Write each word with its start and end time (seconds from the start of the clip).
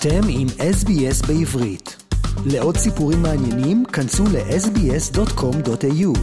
אתם 0.00 0.20
עם 0.28 0.46
SBS 0.48 1.26
בעברית. 1.26 1.96
לעוד 2.46 2.76
סיפורים 2.76 3.22
מעניינים, 3.22 3.84
כנסו 3.84 4.24
ל-sbs.com.au. 4.24 6.18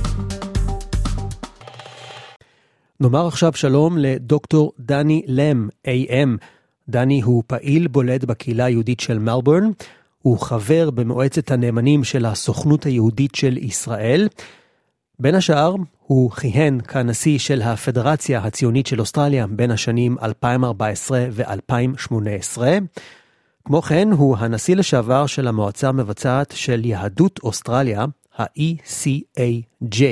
נאמר 3.00 3.28
עכשיו 3.28 3.54
שלום 3.54 3.98
לדוקטור 3.98 4.72
דני 4.80 5.22
לם, 5.28 5.70
AM. 5.88 6.30
דני 6.90 7.22
הוא 7.22 7.44
פעיל 7.48 7.88
בולט 7.88 8.24
בקהילה 8.24 8.66
היהודית 8.66 9.00
של 9.00 9.20
מלבורן, 9.20 9.72
הוא 10.22 10.40
חבר 10.40 10.90
במועצת 10.90 11.52
הנאמנים 11.52 12.04
של 12.04 12.26
הסוכנות 12.26 12.84
היהודית 12.84 13.36
של 13.36 13.58
ישראל. 13.58 14.28
בין 15.20 15.36
השאר, 15.36 15.76
הוא 16.02 16.32
כיהן 16.32 16.82
כנשיא 16.82 17.40
של 17.40 17.62
הפדרציה 17.62 18.40
הציונית 18.40 18.88
של 18.88 19.00
אוסטרליה 19.00 19.48
בין 19.48 19.72
השנים 19.72 20.18
2014 20.24 21.26
ו-2018. 21.32 22.62
כמו 23.68 23.82
כן, 23.82 24.08
הוא 24.12 24.38
הנשיא 24.38 24.76
לשעבר 24.76 25.26
של 25.26 25.48
המועצה 25.48 25.90
המבצעת 25.90 26.52
של 26.52 26.86
יהדות 26.86 27.40
אוסטרליה, 27.44 28.06
ה-ECAJ. 28.38 30.04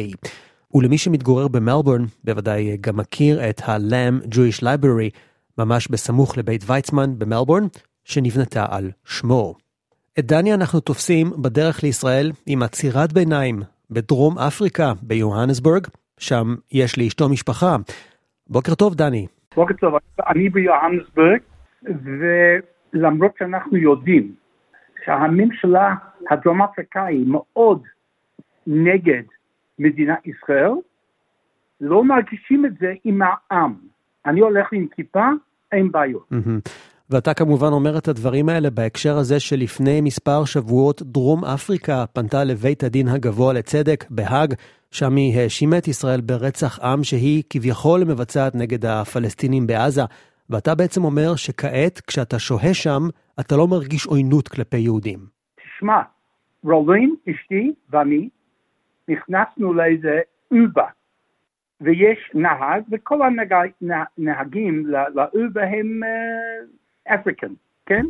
ולמי 0.73 0.98
שמתגורר 0.98 1.48
במלבורן, 1.48 2.02
בוודאי 2.23 2.77
גם 2.77 2.98
מכיר 2.98 3.49
את 3.49 3.62
ה-Lamb 3.66 4.26
Jewish 4.26 4.63
Library, 4.63 5.17
ממש 5.57 5.88
בסמוך 5.88 6.38
לבית 6.38 6.63
ויצמן 6.67 7.20
במלבורן, 7.20 7.63
שנבנתה 8.03 8.66
על 8.70 8.91
שמו. 9.05 9.55
את 10.20 10.26
דני 10.26 10.54
אנחנו 10.54 10.79
תופסים 10.79 11.31
בדרך 11.41 11.84
לישראל 11.84 12.31
עם 12.45 12.63
עצירת 12.63 13.13
ביניים 13.13 13.62
בדרום 13.90 14.38
אפריקה, 14.38 14.93
ביוהנסבורג, 15.01 15.88
שם 16.17 16.55
יש 16.71 16.98
לאשתו 16.98 17.29
משפחה. 17.29 17.76
בוקר 18.49 18.76
טוב, 18.76 18.95
דני. 18.95 19.27
בוקר 19.55 19.73
טוב, 19.73 19.93
אני 20.27 20.49
ביוהנסבורג, 20.49 21.40
ולמרות 22.94 23.32
שאנחנו 23.40 23.77
יודעים 23.77 24.32
שהממשלה 25.05 25.96
הדרום 26.32 26.62
אפריקאי 26.62 27.24
מאוד 27.27 27.82
נגד 28.68 29.24
מדינת 29.80 30.27
ישראל, 30.27 30.72
לא 31.82 32.04
מרגישים 32.04 32.66
את 32.66 32.72
זה 32.80 32.94
עם 33.04 33.20
העם. 33.22 33.74
אני 34.26 34.40
הולך 34.40 34.68
עם 34.72 34.88
כיפה, 34.96 35.30
אין 35.72 35.91
בעיות. 35.91 36.30
ואתה 37.10 37.34
כמובן 37.34 37.68
אומר 37.68 37.98
את 37.98 38.08
הדברים 38.08 38.50
האלה 38.50 38.70
בהקשר 38.70 39.18
הזה 39.18 39.40
שלפני 39.40 40.02
מספר 40.02 40.46
שבועות 40.46 41.02
דרום 41.02 41.46
אפריקה 41.46 42.05
פנתה 42.13 42.44
לבית 42.44 42.84
הדין 42.84 43.07
הגבוה 43.07 43.54
לצדק 43.54 44.05
בהאג, 44.10 44.54
שם 44.91 45.16
היא 45.16 45.40
האשימה 45.40 45.78
את 45.78 45.88
ישראל 45.88 46.22
ברצח 46.22 46.80
עם 46.80 47.04
שהיא 47.04 47.44
כביכול 47.50 48.04
מבצעת 48.04 48.55
נגד 48.55 48.85
הפלסטינים 48.85 49.68
בעזה. 49.68 50.02
ואתה 50.49 50.76
בעצם 50.76 51.04
אומר 51.04 51.36
שכעת, 51.36 51.99
כשאתה 52.08 52.40
שוהה 52.40 52.74
שם, 52.74 53.02
אתה 53.40 53.55
לא 53.55 53.68
מרגיש 53.68 54.05
עוינות 54.05 54.48
כלפי 54.48 54.77
יהודים. 54.77 55.20
תשמע, 55.55 56.02
רולין, 56.63 57.16
אשתי 57.30 57.74
ואני, 57.90 58.30
נכנסנו 59.08 59.74
לאיזה 59.74 60.20
אובה, 60.52 60.88
ויש 61.82 62.32
נהג, 62.34 62.84
וכל 62.91 63.20
הנהגים 63.22 64.85
לאובה 64.88 65.63
הם 65.63 66.02
אפריקן, 67.07 67.53
כן? 67.85 68.06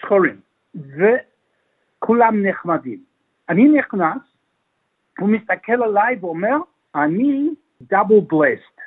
שחורים. 0.00 0.40
וכולם 0.74 2.46
נחמדים. 2.46 2.98
אני 3.48 3.68
נכנס, 3.68 4.22
הוא 5.18 5.28
מסתכל 5.28 5.82
עליי 5.82 6.16
ואומר, 6.20 6.56
אני 6.94 7.48
דאבל 7.82 8.20
בלסט. 8.28 8.80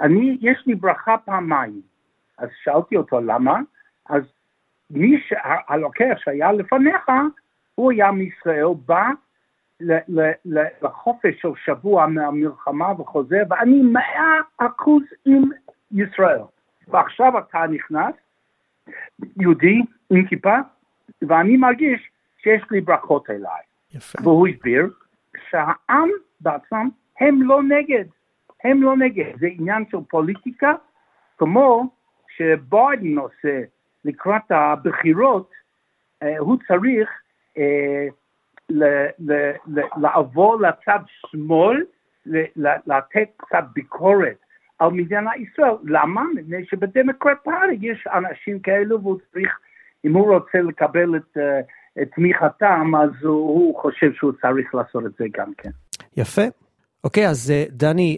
אני, 0.00 0.38
יש 0.40 0.62
לי 0.66 0.74
ברכה 0.74 1.16
פעמיים. 1.24 1.93
אז 2.38 2.48
שאלתי 2.62 2.96
אותו 2.96 3.20
למה, 3.20 3.60
אז 4.08 4.22
מי 4.90 5.20
ש... 5.20 5.32
הלוקח 5.68 6.14
שהיה 6.18 6.52
לפניך, 6.52 7.10
הוא 7.74 7.92
היה 7.92 8.12
מישראל, 8.12 8.66
בא 8.86 9.10
לחופש 10.82 11.40
של 11.40 11.48
שבוע 11.64 12.06
מהמלחמה 12.06 13.00
וחוזר, 13.00 13.42
ואני 13.48 13.82
מאה 13.82 14.40
אחוז 14.58 15.02
עם 15.24 15.42
ישראל. 15.92 16.40
ועכשיו 16.88 17.38
אתה 17.38 17.66
נכנס, 17.70 18.14
יהודי 19.40 19.82
עם 20.10 20.26
כיפה, 20.26 20.56
ואני 21.22 21.56
מרגיש 21.56 22.10
שיש 22.42 22.62
לי 22.70 22.80
ברכות 22.80 23.30
אליי. 23.30 23.62
יפה. 23.94 24.18
והוא 24.22 24.48
הסביר 24.48 24.90
שהעם 25.50 26.08
בעצמם 26.40 26.88
הם 27.20 27.42
לא 27.42 27.62
נגד, 27.62 28.04
הם 28.64 28.82
לא 28.82 28.96
נגד, 28.96 29.38
זה 29.40 29.46
עניין 29.58 29.84
של 29.90 29.98
פוליטיקה, 30.08 30.74
כמו 31.38 31.90
שביידן 32.36 33.18
עושה 33.18 33.60
לקראת 34.04 34.50
הבחירות, 34.50 35.50
אה, 36.22 36.38
הוא 36.38 36.56
צריך 36.68 37.08
אה, 37.58 38.06
לעבור 39.96 40.60
לצד 40.60 40.98
שמאל, 41.30 41.84
לתת 42.86 43.28
קצת 43.36 43.64
ביקורת 43.74 44.36
על 44.78 44.90
מדינת 44.90 45.32
ישראל. 45.36 45.74
למה? 45.84 46.22
מפני 46.34 46.66
שבדמוקרט 46.70 47.36
פארטי 47.44 47.78
יש 47.80 48.06
אנשים 48.06 48.60
כאלו 48.60 49.02
והוא 49.02 49.18
צריך, 49.32 49.58
אם 50.04 50.14
הוא 50.14 50.34
רוצה 50.34 50.58
לקבל 50.58 51.16
את, 51.16 51.36
את 52.02 52.08
תמיכתם, 52.16 52.92
אז 53.02 53.10
הוא, 53.22 53.80
חושב 53.80 54.12
שהוא 54.12 54.32
צריך 54.42 54.74
לעשות 54.74 55.06
את 55.06 55.12
זה 55.18 55.24
גם 55.36 55.52
כן. 55.58 55.70
יפה. 56.16 56.42
אוקיי, 57.04 57.28
אז 57.28 57.50
אה, 57.50 57.64
דני, 57.70 58.16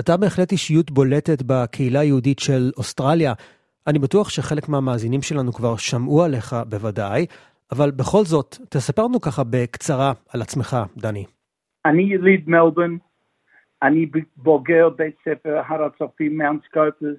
אתה 0.00 0.16
בהחלט 0.16 0.52
אישיות 0.52 0.90
בולטת 0.90 1.42
בקהילה 1.42 2.00
היהודית 2.00 2.38
של 2.38 2.70
אוסטרליה. 2.76 3.32
אני 3.86 3.98
בטוח 3.98 4.28
שחלק 4.28 4.68
מהמאזינים 4.68 5.22
שלנו 5.22 5.52
כבר 5.52 5.76
שמעו 5.76 6.24
עליך 6.24 6.56
בוודאי, 6.68 7.26
אבל 7.72 7.90
בכל 7.90 8.24
זאת, 8.24 8.56
תספר 8.70 9.02
לנו 9.02 9.20
ככה 9.20 9.42
בקצרה 9.50 10.12
על 10.34 10.42
עצמך, 10.42 10.76
דני. 10.96 11.24
אני 11.84 12.02
יליד 12.02 12.48
מלבורן, 12.48 12.96
אני 13.82 14.06
בוגר 14.36 14.88
בית 14.88 15.16
ספר 15.24 15.60
הר 15.66 15.84
הצופים 15.84 16.38
מאונט 16.38 16.64
סקרפס, 16.64 17.16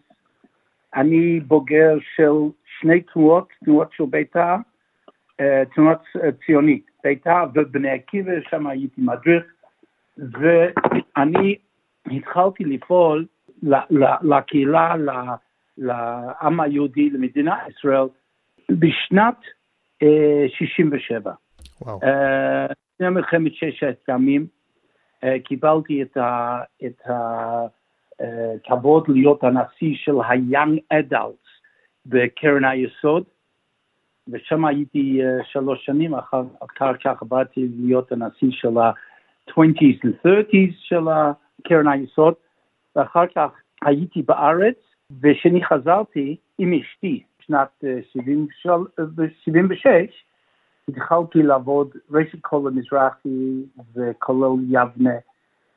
אני 0.96 1.40
בוגר 1.40 1.98
של 2.16 2.32
שני 2.80 3.02
תנועות, 3.02 3.48
תנועות 3.66 3.88
של 3.94 4.04
בית"ר, 4.10 4.56
אה, 5.40 5.64
תנועות 5.76 6.02
ציונית, 6.46 6.86
בית"ר 7.04 7.44
ובני 7.56 7.90
עקיבא, 7.90 8.32
שם 8.50 8.68
הייתי 8.68 9.02
מדריך, 9.02 9.44
ואני 10.18 11.56
התחלתי 12.06 12.64
לפעול 12.64 13.26
לקהילה, 14.22 14.96
לעם 15.78 16.60
היהודי, 16.60 17.10
למדינת 17.10 17.58
ישראל, 17.70 18.08
בשנת 18.70 19.38
67. 20.48 21.32
וואו. 21.82 22.00
לפני 22.94 23.10
מלחמת 23.10 23.54
ששת 23.54 23.98
הימים, 24.08 24.48
אה, 25.24 25.40
קיבלתי 25.40 26.04
את 26.86 27.02
הכבוד 28.66 29.04
להיות 29.08 29.44
הנשיא 29.44 29.96
של 29.96 30.20
ה-young 30.22 30.94
adults 30.94 31.48
בקרן 32.06 32.66
היסוד, 32.66 33.24
ושם 34.28 34.66
הייתי 34.66 35.22
אה, 35.24 35.44
שלוש 35.44 35.86
שנים, 35.86 36.16
אחר, 36.16 36.44
אחר 36.60 36.94
כך 37.04 37.24
באתי 37.24 37.68
להיות 37.80 38.12
הנשיא 38.12 38.52
של 38.52 38.78
ה-20's 38.78 40.06
ו-30's 40.06 40.74
של 40.80 41.04
קרן 41.64 41.88
היסוד, 41.88 42.34
ואחר 42.96 43.28
כך 43.36 43.50
הייתי 43.82 44.22
בארץ, 44.22 44.76
וכשאני 45.12 45.66
חזרתי 45.66 46.36
עם 46.58 46.74
אשתי, 46.74 47.24
שנת 47.40 47.84
76, 49.44 50.26
התחלתי 50.90 51.44
לעבוד 51.44 51.90
ראשית 52.12 52.40
כל 52.42 52.68
המזרחי 52.68 53.64
וכולל 53.96 54.64
יבנה, 54.70 55.16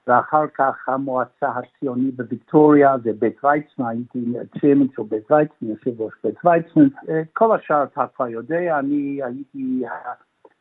ואחר 0.06 0.46
כך 0.54 0.88
המועצה 0.88 1.48
הציונית 1.48 2.16
בוויקטוריה 2.16 2.96
ובית 3.02 3.44
ויצמן, 3.44 3.86
הייתי 3.86 4.24
צ'יימן 4.60 4.86
של 4.96 5.02
בית 5.02 5.30
ויצמן, 5.30 5.68
יושב 5.68 6.00
ראש 6.00 6.12
בית 6.24 6.44
ויצמן, 6.44 6.88
כל 7.32 7.56
השאר 7.56 7.82
אתה 7.82 8.06
כבר 8.16 8.28
יודע, 8.28 8.78
אני 8.78 9.20
הייתי 9.22 9.82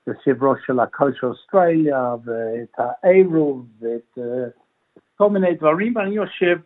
יושב 0.07 0.43
ראש 0.43 0.59
של 0.65 0.79
הקולצ'ר 0.79 1.27
אוסטרליה 1.27 2.15
ואת 2.25 2.73
האיירו 2.77 3.61
ואת 3.79 4.17
כל 5.21 5.29
מיני 5.29 5.53
דברים, 5.53 5.95
ואני 5.95 6.15
יושב 6.15 6.59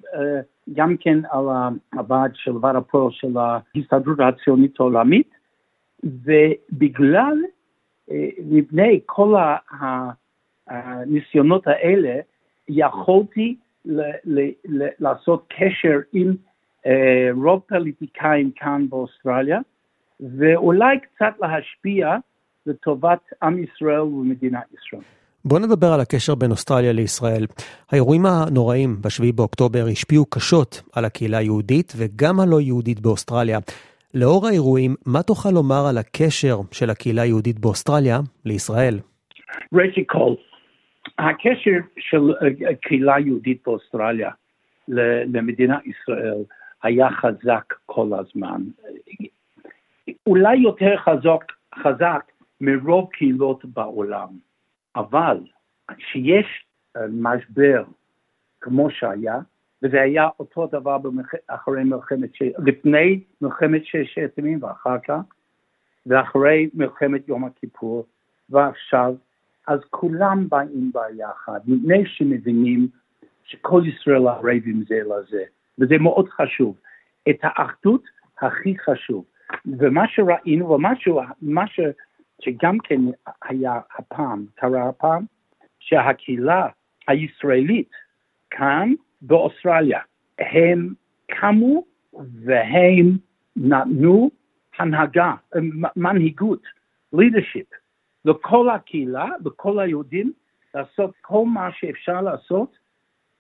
גם 0.74 0.98
כן 0.98 1.20
על 1.32 1.46
הוועד 1.94 2.32
של 2.36 2.52
ועד 2.62 2.76
הפועל 2.76 3.12
של 3.12 3.38
ההסתדרות 3.38 4.20
הציונית 4.20 4.80
העולמית, 4.80 5.30
ובגלל 6.04 7.38
מפני 8.46 9.00
כל 9.06 9.36
הניסיונות 10.68 11.68
האלה, 11.68 12.20
יכולתי 12.68 13.56
לעשות 15.00 15.54
קשר 15.58 16.00
עם 16.14 16.36
רוב 17.34 17.62
פוליטיקאים 17.70 18.52
כאן 18.52 18.90
באוסטרליה, 18.90 19.60
ואולי 20.20 21.00
קצת 21.00 21.34
להשפיע 21.42 22.16
לטובת 22.66 23.34
עם 23.44 23.64
ישראל 23.64 24.02
ומדינת 24.02 24.74
ישראל. 24.74 25.23
בוא 25.46 25.60
נדבר 25.60 25.88
על 25.94 26.00
הקשר 26.00 26.36
בין 26.36 26.52
אוסטרליה 26.52 26.94
לישראל. 26.94 27.46
האירועים 27.92 28.26
הנוראים 28.26 28.96
ב-7 29.02 29.36
באוקטובר 29.36 29.86
השפיעו 29.92 30.26
קשות 30.26 30.82
על 30.96 31.06
הקהילה 31.06 31.38
היהודית 31.38 31.94
וגם 31.98 32.40
הלא 32.40 32.62
יהודית 32.62 33.00
באוסטרליה. 33.00 33.60
לאור 34.14 34.48
האירועים, 34.48 34.96
מה 35.06 35.24
תוכל 35.24 35.50
לומר 35.50 35.86
על 35.90 35.98
הקשר 35.98 36.58
של 36.72 36.90
הקהילה 36.90 37.22
היהודית 37.22 37.60
באוסטרליה 37.60 38.20
לישראל? 38.46 39.00
ראשית 39.74 40.10
כל, 40.10 40.34
הקשר 41.20 41.78
של 42.00 42.34
הקהילה 42.70 43.16
היהודית 43.16 43.62
באוסטרליה 43.66 44.30
למדינת 44.88 45.82
ישראל 45.86 46.44
היה 46.84 47.08
חזק 47.12 47.74
כל 47.86 48.10
הזמן. 48.14 48.62
אולי 50.28 50.58
יותר 50.58 50.98
חזק, 50.98 51.52
חזק 51.84 52.32
מרוב 52.62 53.10
קהילות 53.14 53.66
בעולם, 53.66 54.28
אבל 54.96 55.38
כשיש 55.98 56.66
משבר 57.10 57.84
כמו 58.62 58.90
שהיה, 58.90 59.40
וזה 59.84 60.02
היה 60.02 60.28
אותו 60.40 60.68
דבר 60.68 60.98
במח... 60.98 61.32
אחרי 61.48 61.84
מלחמת, 61.84 62.36
ש... 62.36 62.42
לפני 62.66 63.24
מלחמת 63.42 63.86
ששת 63.86 64.32
הימים 64.38 64.64
ואחר 64.64 64.98
כך, 65.08 65.20
ואחרי 66.06 66.70
מלחמת 66.74 67.28
יום 67.28 67.46
הכיפור, 67.46 68.06
ועכשיו, 68.50 69.16
אז 69.68 69.80
כולם 69.90 70.50
באים 70.50 70.92
ביחד, 70.94 71.60
מפני 71.68 72.06
שמבינים 72.06 72.88
שכל 73.44 73.82
ישראל 73.86 74.28
ערבים 74.28 74.84
זה 74.88 75.00
לזה, 75.06 75.44
וזה 75.80 75.98
מאוד 75.98 76.30
חשוב. 76.30 76.78
את 77.30 77.38
האחדות 77.42 78.04
הכי 78.42 78.76
חשוב. 78.80 79.26
ומה 79.66 80.08
שראינו, 80.08 80.70
ומה 80.70 81.68
ש... 81.68 81.80
שגם 82.44 82.78
כן 82.84 83.02
היה 83.44 83.80
הפעם, 83.98 84.46
קרה 84.56 84.90
הפעם, 84.90 85.26
שהקהילה 85.80 86.68
הישראלית 87.08 87.90
כאן 88.50 88.94
באוסטרליה, 89.22 90.00
הם 90.40 90.94
קמו 91.28 91.84
והם 92.46 93.18
נתנו 93.56 94.32
הנהגה, 94.78 95.34
מנהיגות, 95.96 96.64
leadership, 97.16 97.76
לכל 98.26 98.70
הקהילה, 98.70 99.30
לכל 99.46 99.80
היהודים, 99.80 100.34
לעשות 100.76 101.14
כל 101.22 101.46
מה 101.46 101.70
שאפשר 101.72 102.22
לעשות 102.22 102.78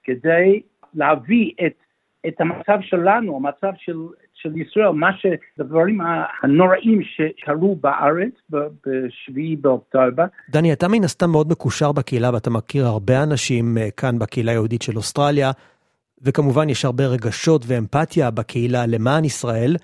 כדי 0.03 0.61
להביא 0.94 1.51
את, 1.65 1.77
את 2.27 2.41
המצב 2.41 2.77
שלנו, 2.81 3.35
המצב 3.35 3.71
של, 3.77 3.97
של 4.43 4.57
ישראל, 4.57 4.89
מה 4.89 5.09
שדברים 5.17 5.99
הנוראים 6.43 7.01
שקרו 7.03 7.75
בארץ 7.75 8.31
ב-7 8.49 9.33
באוקטובר. 9.61 10.23
דני, 10.49 10.73
אתה 10.73 10.87
מן 10.87 11.03
הסתם 11.03 11.29
מאוד 11.29 11.49
מקושר 11.49 11.91
בקהילה 11.91 12.29
ואתה 12.33 12.49
מכיר 12.49 12.85
הרבה 12.85 13.23
אנשים 13.23 13.77
אה, 13.77 13.91
כאן 13.91 14.19
בקהילה 14.19 14.51
היהודית 14.51 14.81
של 14.81 14.97
אוסטרליה, 14.97 15.51
וכמובן 16.21 16.69
יש 16.69 16.85
הרבה 16.85 17.05
רגשות 17.05 17.63
ואמפתיה 17.67 18.31
בקהילה 18.31 18.85
למען 18.85 19.25
ישראל. 19.25 19.75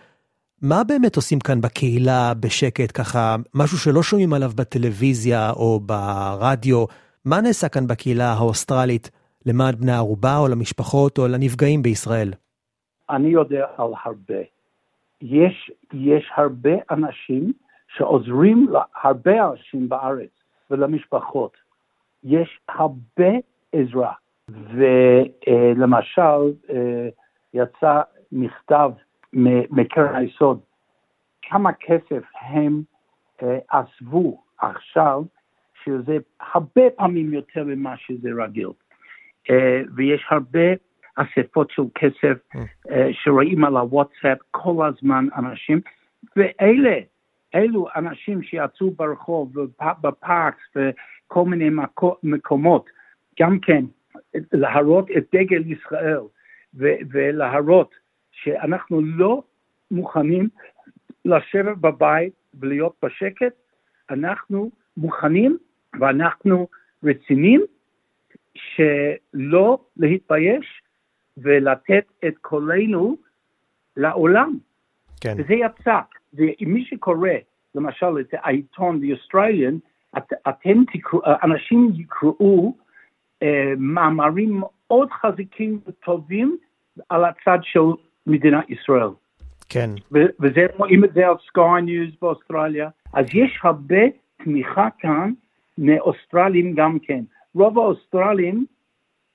מה 0.62 0.84
באמת 0.84 1.16
עושים 1.16 1.40
כאן 1.40 1.62
בקהילה 1.62 2.34
בשקט, 2.34 2.92
ככה, 2.94 3.36
משהו 3.54 3.78
שלא 3.78 4.04
שומעים 4.04 4.34
עליו 4.34 4.52
בטלוויזיה 4.56 5.52
או 5.52 5.80
ברדיו? 5.80 6.86
מה 7.26 7.42
נעשה 7.42 7.70
כאן 7.70 7.88
בקהילה 7.88 8.34
האוסטרלית 8.34 9.12
למען 9.46 9.76
בני 9.76 9.92
ערובה 9.92 10.38
או 10.38 10.48
למשפחות 10.48 11.18
או 11.18 11.28
לנפגעים 11.28 11.82
בישראל? 11.82 12.34
אני 13.10 13.28
יודע 13.28 13.66
על 13.78 13.92
הרבה. 14.04 14.42
יש, 15.22 15.72
יש 15.94 16.32
הרבה 16.36 16.72
אנשים 16.92 17.54
שעוזרים 17.88 18.68
להרבה 18.72 19.50
אנשים 19.50 19.90
בארץ 19.90 20.30
ולמשפחות. 20.72 21.58
יש 22.24 22.60
הרבה 22.70 23.30
עזרה. 23.72 24.14
ולמשל, 24.50 26.54
יצא 27.54 28.02
מכתב 28.32 28.92
מקרן 29.70 30.16
היסוד, 30.16 30.60
כמה 31.42 31.74
כסף 31.74 32.24
הם 32.42 32.82
אספו 33.68 34.44
עכשיו, 34.58 35.24
שזה 35.84 36.18
הרבה 36.54 36.82
פעמים 36.96 37.34
יותר 37.34 37.64
ממה 37.64 37.98
שזה 37.98 38.30
רגיל. 38.44 38.70
ויש 39.96 40.26
הרבה 40.30 40.68
אספות 41.20 41.72
של 41.72 41.82
כסף 41.96 42.38
שרואים 43.12 43.66
על 43.66 43.78
הוואטסאפ 43.78 44.38
כל 44.52 44.86
הזמן 44.88 45.28
אנשים, 45.36 45.82
ואלה, 46.36 47.00
אלו 47.56 47.88
אנשים 47.96 48.44
שיצאו 48.44 48.92
ברחוב, 48.92 49.54
בפארקס 50.02 50.64
וכל 50.76 51.46
מיני 51.46 51.70
מקומות, 52.24 52.90
גם 53.40 53.60
כן 53.60 53.86
להראות 54.54 55.08
את 55.18 55.26
דגל 55.36 55.72
ישראל 55.72 56.20
ולהראות 57.10 57.96
שאנחנו 58.32 59.02
לא 59.02 59.44
מוכנים 59.92 60.50
לשבת 61.26 61.78
בבית 61.78 62.34
ולהיות 62.60 62.96
בשקט, 63.06 63.54
אנחנו 64.10 64.72
מוכנים 64.98 65.58
ואנחנו 66.00 66.68
רציניים 67.04 67.62
שלא 68.56 69.80
להתבייש 69.98 70.79
ולתת 71.42 72.06
את 72.28 72.34
קולנו 72.42 73.18
לעולם. 73.98 74.58
כן. 75.22 75.36
וזה 75.38 75.54
יצא, 75.54 76.00
ומי 76.34 76.86
שקורא 76.86 77.30
למשל 77.76 78.20
את 78.20 78.34
העיתון 78.34 79.02
The 79.04 79.16
Australian, 79.18 79.76
את, 80.18 80.34
אתם 80.50 80.84
תקראו, 80.94 81.22
אנשים 81.44 81.92
יקראו 81.96 82.76
מאמרים 83.78 84.60
מאוד 84.60 85.10
חזקים 85.12 85.80
וטובים 85.88 86.58
על 87.10 87.26
הצד 87.26 87.60
של 87.62 87.80
מדינת 88.28 88.70
ישראל. 88.70 89.10
כן. 89.70 89.90
וזה 90.12 90.66
רואים 90.78 91.04
את 91.04 91.14
זה 91.14 91.28
על 91.28 91.36
סקאי 91.48 91.82
ניוז 91.82 92.10
באוסטרליה. 92.22 92.90
אז 93.14 93.26
יש 93.34 93.60
הרבה 93.64 94.02
תמיכה 94.44 94.88
כאן 95.00 95.32
מאוסטרלים 95.78 96.76
גם 96.76 97.00
כן. 97.00 97.24
רוב 97.56 97.80
האוסטרלים 97.80 98.66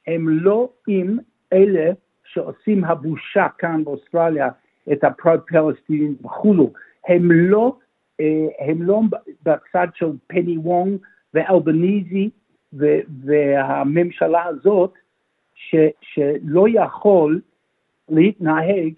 הם 0.07 0.29
לא 0.29 0.69
עם 0.87 1.19
אלה 1.55 1.93
שעושים 2.25 2.85
הבושה 2.85 3.47
כאן 3.59 3.85
באוסטרליה, 3.85 4.49
את 4.93 5.05
הפרו-פלסטינים 5.05 6.17
וכולו. 6.25 6.73
הם 7.09 7.33
לא, 7.33 7.77
הם 8.59 8.83
לא 8.83 9.01
בצד 9.43 9.87
של 9.95 10.11
פני 10.27 10.59
וונג 10.59 10.99
ואלבניזי 11.35 12.31
והממשלה 13.25 14.45
הזאת, 14.45 14.93
ש, 15.55 15.75
שלא 16.01 16.67
יכול 16.69 17.41
להתנהג 18.09 18.93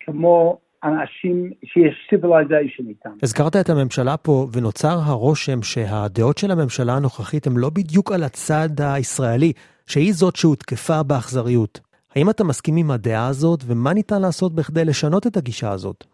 כמו 0.00 0.58
אנשים 0.84 1.50
שיש 1.64 1.94
civilization 2.10 2.88
איתם. 2.88 3.10
הזכרת 3.22 3.56
את 3.56 3.70
הממשלה 3.70 4.16
פה, 4.16 4.46
ונוצר 4.52 4.98
הרושם 5.04 5.62
שהדעות 5.62 6.38
של 6.38 6.50
הממשלה 6.50 6.92
הנוכחית 6.96 7.46
הן 7.46 7.52
לא 7.56 7.70
בדיוק 7.70 8.12
על 8.12 8.22
הצד 8.22 8.68
הישראלי, 8.80 9.52
שהיא 9.86 10.12
זאת 10.12 10.36
שהותקפה 10.36 11.02
באכזריות. 11.02 11.91
האם 12.16 12.30
אתה 12.30 12.44
מסכים 12.44 12.74
עם 12.76 12.90
הדעה 12.90 13.28
הזאת, 13.28 13.60
ומה 13.66 13.94
ניתן 13.94 14.22
לעשות 14.22 14.54
בכדי 14.54 14.84
לשנות 14.84 15.26
את 15.26 15.36
הגישה 15.36 15.70
הזאת? 15.70 16.04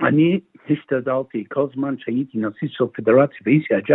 אני 0.00 0.40
השתדלתי 0.70 1.44
כל 1.52 1.66
זמן 1.74 1.94
שהייתי 1.98 2.38
נשיא 2.38 2.68
של 2.70 2.84
פדרציה 2.94 3.38
ב- 3.44 3.58
ECAJ, 3.58 3.92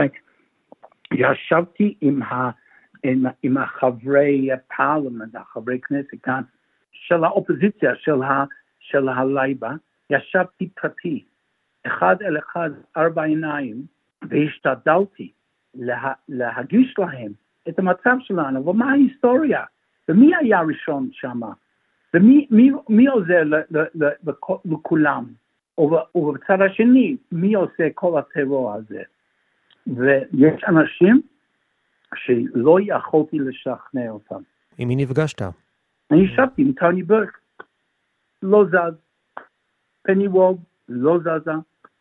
ישבתי 1.13 1.95
עם, 2.01 2.23
ה, 2.23 2.49
עם, 3.03 3.25
עם 3.43 3.57
החברי 3.57 4.49
הפרלמנט, 4.53 5.35
החברי 5.35 5.79
כנסת 5.79 6.23
כאן, 6.23 6.41
של 6.91 7.23
האופוזיציה, 7.23 7.91
של, 7.95 8.21
ה, 8.23 8.43
של 8.79 9.09
הלייבה, 9.09 9.71
ישבתי 10.09 10.69
פרטי, 10.69 11.23
אחד 11.87 12.15
אל 12.21 12.37
אחד, 12.37 12.69
ארבע 12.97 13.23
עיניים, 13.23 13.83
והשתדלתי 14.29 15.31
לה, 15.75 16.13
להגיש 16.29 16.95
להם 16.97 17.31
את 17.69 17.79
המצב 17.79 18.15
שלנו, 18.19 18.67
ומה 18.67 18.91
ההיסטוריה, 18.91 19.63
ומי 20.09 20.31
היה 20.35 20.61
ראשון 20.61 21.09
שם, 21.11 21.41
ומי 22.13 22.47
מי, 22.51 22.71
מי 22.89 23.07
עוזר 23.07 23.43
ל, 23.43 23.55
ל, 23.55 23.77
ל, 23.95 24.31
לכולם, 24.65 25.25
ובצד 26.15 26.61
השני, 26.61 27.17
מי 27.31 27.53
עושה 27.53 27.87
כל 27.93 28.19
הטרור 28.19 28.73
הזה. 28.73 29.01
ויש 29.87 30.63
אנשים 30.67 31.21
שלא 32.15 32.77
יכולתי 32.81 33.39
לשכנע 33.39 34.09
אותם. 34.09 34.41
עם 34.77 34.87
מי 34.87 34.95
נפגשת? 34.95 35.41
אני 36.11 36.23
ישבתי 36.23 36.61
עם 36.61 36.71
טוני 36.71 37.03
ברק, 37.03 37.39
לא 38.43 38.65
זז. 38.65 38.95
פני 40.01 40.27
וולד 40.27 40.57
לא 40.89 41.19
זזה, 41.19 41.51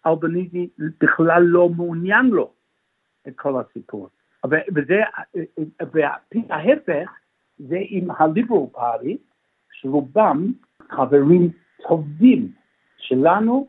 אלבניזי 0.07 0.69
בכלל 1.00 1.43
לא 1.43 1.69
מעוניין 1.69 2.27
לו 2.27 2.53
את 3.29 3.33
כל 3.37 3.61
הסיפור. 3.61 4.09
וזה, 4.45 5.00
וההפך 5.93 7.11
זה 7.59 7.79
עם 7.81 8.11
הליברל 8.19 8.67
פארי, 8.73 9.17
שרובם 9.73 10.53
חברים 10.91 11.50
טובים 11.88 12.53
שלנו 12.99 13.67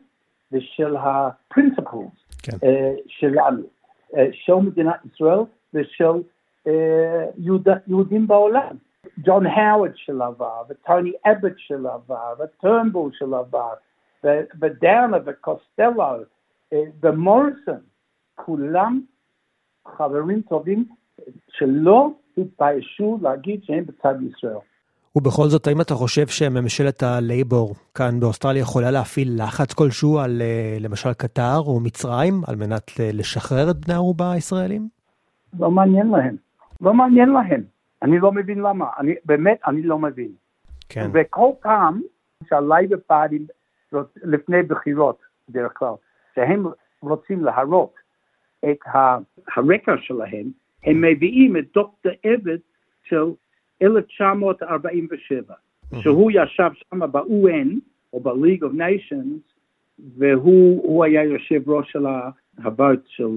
ושל 0.52 0.96
הפרינציפלס 0.96 2.10
כן. 2.42 2.56
שלנו. 3.06 3.62
של 4.32 4.54
מדינת 4.54 5.04
ישראל 5.14 5.38
ושל 5.74 6.22
יהוד, 7.38 7.68
יהודים 7.86 8.26
בעולם. 8.26 8.76
ג'ון 9.18 9.46
האוורד 9.46 9.92
של 9.94 10.22
עבר, 10.22 10.62
וטוני 10.68 11.12
אבט 11.24 11.52
של 11.56 11.86
עבר, 11.86 12.34
וטרנבול 12.38 13.10
של 13.12 13.34
עבר, 13.34 13.72
בדרנה 14.54 15.16
וקוסטלו 15.24 16.04
ומוריסון, 17.02 17.80
כולם 18.34 19.00
חברים 19.88 20.42
טובים 20.42 20.84
שלא 21.48 22.10
התביישו 22.40 23.18
להגיד 23.22 23.60
שהם 23.64 23.84
בצד 23.84 24.14
ישראל. 24.30 24.56
ובכל 25.16 25.46
זאת, 25.48 25.66
האם 25.66 25.80
אתה 25.80 25.94
חושב 25.94 26.26
שממשלת 26.26 27.02
הלייבור 27.02 27.74
כאן 27.94 28.20
באוסטרליה 28.20 28.60
יכולה 28.60 28.90
להפעיל 28.90 29.28
לחץ 29.42 29.72
כלשהו 29.72 30.18
על 30.18 30.42
אה, 30.42 30.76
למשל 30.80 31.12
קטר 31.12 31.58
או 31.58 31.80
מצרים 31.80 32.34
על 32.46 32.56
מנת 32.56 32.90
לשחרר 33.12 33.70
את 33.70 33.76
בני 33.76 33.94
ערובה 33.94 34.32
הישראלים? 34.32 34.88
לא 35.58 35.70
מעניין 35.70 36.10
להם. 36.10 36.36
לא 36.80 36.94
מעניין 36.94 37.28
להם. 37.28 37.62
אני 38.02 38.18
לא 38.18 38.32
מבין 38.32 38.58
למה. 38.58 38.86
אני, 38.98 39.14
באמת, 39.24 39.58
אני 39.66 39.82
לא 39.82 39.98
מבין. 39.98 40.30
כן. 40.88 41.10
וכל 41.12 41.50
פעם 41.60 42.00
שהלייבר 42.48 42.96
פאדים 43.06 43.46
לפני 44.22 44.62
בחירות, 44.62 45.18
בדרך 45.48 45.72
כלל, 45.74 45.94
שהם 46.34 46.66
רוצים 47.00 47.44
להראות 47.44 47.94
את 48.64 48.78
הרקע 49.56 49.92
שלהם, 50.00 50.50
הם 50.84 51.00
מביאים 51.00 51.56
את 51.56 51.64
דוקטור 51.74 52.12
עבד 52.22 52.58
של 53.02 53.24
1947, 53.82 55.54
שהוא 56.02 56.30
ישב 56.30 56.70
שם 56.74 57.00
ב-UN, 57.12 57.68
או 58.12 58.20
ב-League 58.20 58.62
of 58.62 58.74
Nations, 58.74 59.52
והוא 60.18 61.04
היה 61.04 61.24
יושב 61.24 61.70
ראש 61.70 61.92
של 61.92 62.06
הבית 62.58 63.00
של 63.06 63.28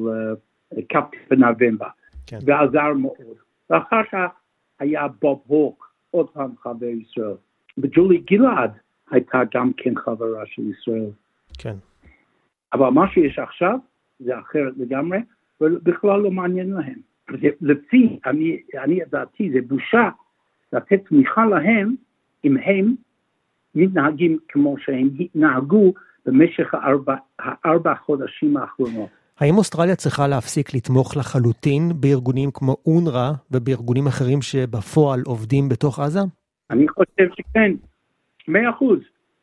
קפטן 0.88 1.18
בנובמבר, 1.30 1.88
כן. 2.28 2.40
ועזר 2.46 2.94
מאוד. 2.94 3.38
ואחר 3.70 4.02
כך 4.12 4.32
היה 4.80 5.08
בוב 5.22 5.42
הוק, 5.48 5.94
עוד 6.12 6.30
פעם 6.30 6.52
חבר 6.62 6.86
ישראל. 6.86 7.36
וג'ולי 7.78 8.18
גלעד 8.18 8.72
הייתה 9.12 9.42
גם 9.54 9.72
כן 9.78 9.96
חברה 9.96 10.46
של 10.46 10.62
ישראל. 10.62 11.10
כן. 11.58 11.76
אבל 12.74 12.90
מה 12.90 13.08
שיש 13.14 13.40
עכשיו 13.40 13.80
זה 14.20 14.40
אחרת 14.40 14.74
לגמרי, 14.78 15.20
ובכלל 15.62 16.20
לא 16.20 16.32
מעניין 16.32 16.70
להם. 16.70 17.13
לפי, 17.62 18.20
אני, 18.26 18.62
אני 18.84 19.00
דעתי, 19.12 19.52
זה 19.52 19.60
בושה 19.68 20.10
לתת 20.74 21.02
תמיכה 21.10 21.46
להם 21.46 21.96
אם 22.46 22.58
הם 22.58 22.96
מתנהגים 23.76 24.38
כמו 24.48 24.76
שהם 24.78 25.10
התנהגו 25.20 25.94
במשך 26.26 26.74
הארבע, 26.74 27.16
הארבע 27.40 27.96
חודשים 27.96 28.58
האחרונות. 28.58 29.10
האם 29.40 29.58
אוסטרליה 29.58 29.96
צריכה 29.96 30.28
להפסיק 30.28 30.74
לתמוך 30.74 31.18
לחלוטין 31.18 31.82
בארגונים 32.00 32.50
כמו 32.54 32.78
אונר"א 32.86 33.32
ובארגונים 33.52 34.08
אחרים 34.08 34.42
שבפועל 34.42 35.20
עובדים 35.26 35.70
בתוך 35.70 36.00
עזה? 36.00 36.20
אני 36.70 36.88
חושב 36.88 37.34
שכן, 37.36 37.72
מאה 38.48 38.70
אחוז, 38.70 39.00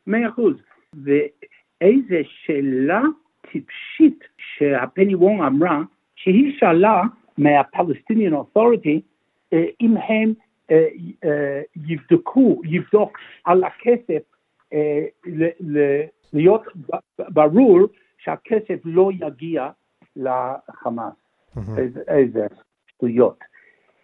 מאה 0.07 0.29
אחוז. 0.29 0.55
ואיזה 1.03 2.21
שאלה 2.25 3.01
טיפשית 3.51 4.19
שהפני 4.37 5.15
וונג 5.15 5.41
אמרה, 5.41 5.81
שהיא 6.15 6.53
שאלה 6.59 7.01
מהפלסטיניאן 7.37 8.33
אוטוריטי, 8.33 9.01
אה, 9.53 9.65
אם 9.81 9.97
הם 9.97 10.33
אה, 10.71 10.87
אה, 11.23 11.61
יבדקו, 11.75 12.61
יבדוק 12.65 13.17
על 13.45 13.63
הכסף, 13.63 14.21
להיות 16.33 16.63
ברור 17.19 17.79
שהכסף 18.17 18.79
לא 18.85 19.09
יגיע 19.19 19.69
לחמאס. 20.15 21.13
איזה 22.07 22.47
שטויות. 22.87 23.39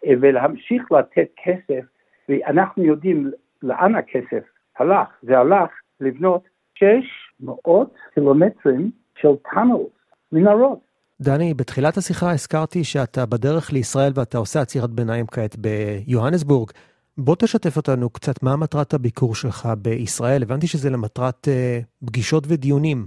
ולהמשיך 0.04 0.92
לתת 0.92 1.28
כסף, 1.44 1.86
ואנחנו 2.30 2.84
יודעים 2.84 3.32
לאן 3.64 3.96
הכסף 3.96 4.44
הלך, 4.78 5.08
זה 5.22 5.40
הלך 5.40 5.70
לבנות 6.00 6.44
600 6.76 7.96
קילומטרים 8.14 8.92
של 9.18 9.36
טאנלס, 9.54 9.90
מנהרות. 10.32 10.87
דני, 11.22 11.54
בתחילת 11.54 11.98
השיחה 11.98 12.32
הזכרתי 12.32 12.84
שאתה 12.84 13.26
בדרך 13.26 13.74
לישראל 13.74 14.12
ואתה 14.16 14.38
עושה 14.38 14.62
עצירת 14.62 14.90
ביניים 14.90 15.26
כעת 15.28 15.56
ביוהנסבורג. 15.56 16.70
בוא 17.18 17.36
תשתף 17.36 17.78
אותנו 17.78 18.10
קצת 18.10 18.44
מה 18.44 18.56
מטרת 18.56 18.94
הביקור 18.94 19.36
שלך 19.36 19.70
בישראל. 19.82 20.44
הבנתי 20.44 20.68
שזה 20.68 20.90
למטרת 20.90 21.48
uh, 21.48 22.06
פגישות 22.06 22.44
ודיונים. 22.48 23.06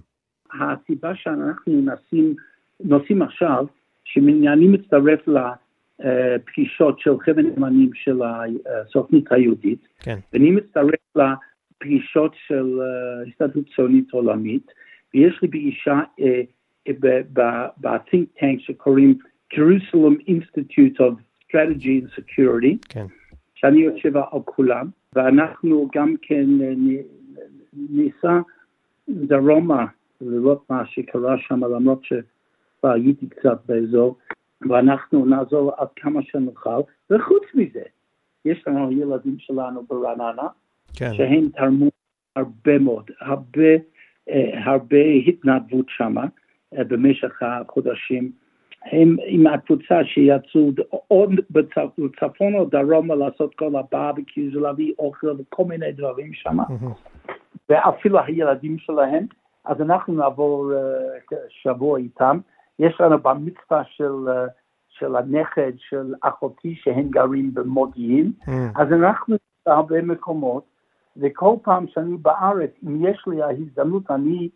הסיבה 0.53 1.15
שאנחנו 1.15 1.73
נוסעים, 1.73 2.35
נוסעים 2.85 3.23
עכשיו, 3.23 3.67
שאני 4.05 4.67
מצטרף 4.67 5.21
לפגישות 5.29 7.01
של 7.01 7.11
חבר 7.25 7.43
נאמנים 7.43 7.91
של 7.95 8.21
הסוכנות 8.23 9.25
היהודית, 9.31 9.89
כן. 10.01 10.19
ואני 10.33 10.51
מצטרף 10.51 11.17
לפגישות 11.17 12.33
של 12.47 12.81
אה, 12.81 13.29
הסתדרות 13.29 13.65
ציונית 13.77 14.11
עולמית, 14.11 14.67
ויש 15.15 15.39
לי 15.43 15.49
פגישה 15.49 16.01
uh, 16.21 16.25
ב-think 16.89 18.39
tank 18.39 18.59
שקוראים 18.59 19.19
Jerusalem 19.55 20.17
Institute 20.29 21.01
of 21.01 21.15
Strategy 21.45 22.01
and 22.01 22.11
Security, 22.19 22.77
כן. 22.89 23.07
שאני 23.55 23.81
יושב 23.81 24.17
על 24.17 24.41
כולם, 24.45 24.87
ואנחנו 25.15 25.89
גם 25.95 26.15
כן 26.23 26.47
ניסע 27.73 28.41
דרומה 29.09 29.87
לראות 30.21 30.71
מה 30.71 30.87
שקרה 30.87 31.39
שם, 31.39 31.65
למרות 31.65 32.05
שכבר 32.05 32.93
הייתי 32.93 33.29
קצת 33.29 33.61
באזור, 33.67 34.17
ואנחנו 34.71 35.27
נעזור 35.27 35.73
עד 35.77 35.89
כמה 35.97 36.23
שנוכל, 36.23 36.81
וחוץ 37.11 37.43
מזה, 37.55 37.83
יש 38.45 38.65
לנו 38.67 38.93
ילדים 38.93 39.37
שלנו 39.39 39.83
ברעננה, 39.89 40.49
כן. 40.97 41.15
שהם 41.15 41.49
תרמו 41.49 41.91
הרבה 42.37 42.79
מאוד, 42.79 43.11
הרבה, 43.21 43.69
הרבה 44.65 44.97
התנדבות 45.27 45.87
שמה. 45.89 46.27
במשך 46.75 47.43
החודשים. 47.43 48.33
הם 48.85 49.17
עם 49.27 49.47
הקבוצה 49.47 50.05
שיצאו 50.05 50.71
עוד 51.09 51.31
בצפון 51.51 52.55
או 52.55 52.65
דרומה 52.65 53.15
לעשות 53.15 53.55
כל 53.55 53.77
הברבקיוז 53.77 54.57
ולהביא 54.57 54.93
אוכל 54.99 55.27
וכל 55.39 55.65
מיני 55.65 55.93
דברים 55.93 56.33
שם, 56.33 56.59
ואפילו 57.69 58.19
הילדים 58.21 58.79
שלהם, 58.79 59.27
אז 59.65 59.81
אנחנו 59.81 60.15
נעבור 60.15 60.73
uh, 60.73 61.35
שבוע 61.49 61.99
איתם. 61.99 62.39
יש 62.79 63.01
לנו 63.01 63.19
במצווה 63.19 63.83
של, 63.85 64.29
uh, 64.29 64.51
של 64.89 65.17
הנכד 65.17 65.73
של 65.77 66.15
אחותי 66.23 66.75
שהם 66.75 67.09
גרים 67.11 67.55
במודיעין, 67.55 68.33
אז 68.77 68.93
אנחנו 68.93 69.37
בהרבה 69.67 70.03
מקומות, 70.03 70.65
וכל 71.17 71.55
פעם 71.63 71.87
שאני 71.89 72.17
בארץ, 72.17 72.71
אם 72.87 73.07
יש 73.07 73.25
לי 73.27 73.43
ההזדמנות, 73.43 74.11
אני 74.11 74.49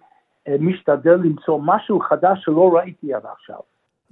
משתדל 0.60 1.14
למצוא 1.14 1.60
משהו 1.64 2.00
חדש 2.00 2.44
שלא 2.44 2.76
ראיתי 2.76 3.14
עד 3.14 3.22
עכשיו. 3.32 3.58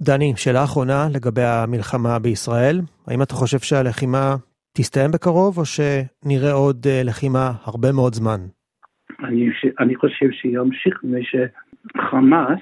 דני, 0.01 0.33
שאלה 0.35 0.63
אחרונה 0.63 1.07
לגבי 1.15 1.43
המלחמה 1.43 2.19
בישראל. 2.19 2.81
האם 3.07 3.21
אתה 3.21 3.33
חושב 3.33 3.59
שהלחימה 3.59 4.35
תסתיים 4.73 5.11
בקרוב, 5.11 5.57
או 5.57 5.63
שנראה 5.65 6.53
עוד 6.53 6.85
אה, 6.89 7.01
לחימה 7.03 7.51
הרבה 7.63 7.91
מאוד 7.91 8.13
זמן? 8.13 8.39
אני, 9.23 9.49
אני 9.79 9.95
חושב 9.95 10.31
שימשיך, 10.31 11.03
מפני 11.03 11.23
שחמאס 11.23 12.59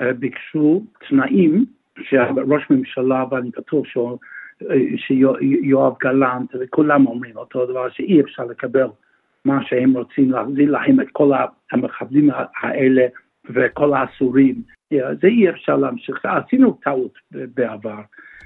אה, 0.00 0.12
ביקשו 0.12 0.82
תנאים 1.08 1.64
שראש 2.02 2.62
ממשלה, 2.70 3.24
ואני 3.30 3.50
בטוח 3.58 3.86
אה, 3.96 4.76
שיואב 4.96 5.94
גלנט 6.00 6.54
וכולם 6.60 7.06
אומרים 7.06 7.36
אותו 7.36 7.66
דבר, 7.66 7.90
שאי 7.90 8.20
אפשר 8.20 8.44
לקבל 8.44 8.86
מה 9.44 9.58
שהם 9.66 9.96
רוצים 9.96 10.30
להחזיר 10.30 10.70
להם 10.70 11.00
את 11.00 11.06
כל 11.12 11.32
המחבלים 11.72 12.30
האלה 12.62 13.06
וכל 13.50 13.94
האסורים. 13.94 14.62
זה 14.90 15.26
אי 15.26 15.50
אפשר 15.50 15.76
להמשיך, 15.76 16.24
עשינו 16.24 16.78
טעות 16.84 17.12
בעבר, 17.30 18.00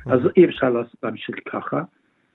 אז 0.07 0.21
אי 0.37 0.45
אפשר 0.45 0.75
להמשיך 1.03 1.37
ככה. 1.53 1.83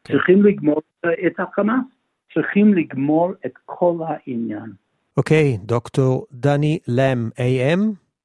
צריכים 0.07 0.43
לגמור 0.43 0.81
את 1.27 1.39
החמאס, 1.39 1.85
צריכים 2.33 2.73
לגמור 2.73 3.33
את 3.45 3.53
כל 3.65 3.95
העניין. 4.07 4.71
אוקיי, 5.17 5.57
okay, 5.57 5.65
דוקטור 5.65 6.25
דני 6.31 6.79
לם, 6.87 7.29
AM, 7.37 7.79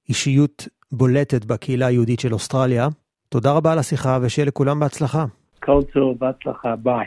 אישיות 0.08 0.68
בולטת 0.92 1.44
בקהילה 1.44 1.86
היהודית 1.86 2.20
של 2.20 2.32
אוסטרליה. 2.32 2.88
תודה 3.28 3.52
רבה 3.52 3.72
על 3.72 3.78
השיחה 3.78 4.18
ושיהיה 4.22 4.46
לכולם 4.46 4.80
בהצלחה. 4.80 5.24
כל 5.62 5.80
טוב, 5.92 6.18
בהצלחה, 6.18 6.76
ביי. 6.76 7.06